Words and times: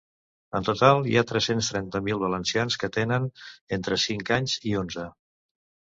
En 0.59 0.63
total, 0.69 1.01
hi 1.11 1.13
ha 1.19 1.23
tres-cents 1.33 1.69
trenta 1.75 2.01
mil 2.07 2.23
valencians 2.25 2.81
que 2.85 2.91
tenen 2.99 3.31
entre 3.81 4.03
cinc 4.09 4.37
anys 4.41 4.61
i 4.73 4.79
onze. 4.85 5.11